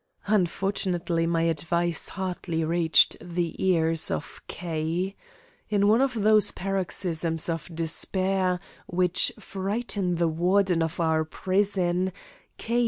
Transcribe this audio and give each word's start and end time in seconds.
Unfortunately, 0.25 1.27
my 1.27 1.43
advice 1.43 2.09
hardly 2.09 2.63
reached 2.63 3.17
the 3.21 3.53
ears 3.63 4.09
of 4.09 4.41
K. 4.47 5.15
In 5.69 5.87
one 5.87 6.01
of 6.01 6.15
those 6.23 6.49
paroxysms 6.49 7.47
of 7.47 7.69
despair, 7.75 8.59
which 8.87 9.31
frighten 9.39 10.15
the 10.15 10.27
Warden 10.27 10.81
of 10.81 10.99
our 10.99 11.23
prison, 11.23 12.11
K. 12.57 12.79